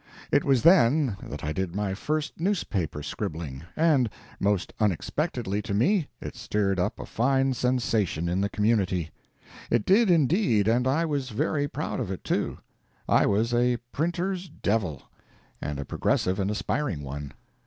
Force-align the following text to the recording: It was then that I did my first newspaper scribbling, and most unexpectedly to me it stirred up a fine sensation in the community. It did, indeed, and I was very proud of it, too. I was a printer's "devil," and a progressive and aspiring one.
It 0.31 0.43
was 0.43 0.63
then 0.63 1.15
that 1.21 1.43
I 1.43 1.53
did 1.53 1.75
my 1.75 1.93
first 1.93 2.39
newspaper 2.39 3.03
scribbling, 3.03 3.65
and 3.75 4.09
most 4.39 4.73
unexpectedly 4.79 5.61
to 5.61 5.75
me 5.75 6.07
it 6.19 6.35
stirred 6.35 6.79
up 6.79 6.99
a 6.99 7.05
fine 7.05 7.53
sensation 7.53 8.27
in 8.27 8.41
the 8.41 8.49
community. 8.49 9.11
It 9.69 9.85
did, 9.85 10.09
indeed, 10.09 10.67
and 10.67 10.87
I 10.87 11.05
was 11.05 11.29
very 11.29 11.67
proud 11.67 11.99
of 11.99 12.09
it, 12.09 12.23
too. 12.23 12.57
I 13.07 13.27
was 13.27 13.53
a 13.53 13.77
printer's 13.91 14.49
"devil," 14.49 15.03
and 15.61 15.79
a 15.79 15.85
progressive 15.85 16.39
and 16.39 16.49
aspiring 16.49 17.03
one. 17.03 17.33